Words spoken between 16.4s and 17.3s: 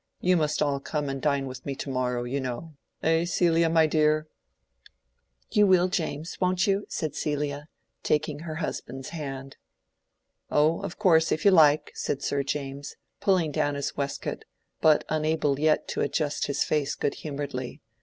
his face good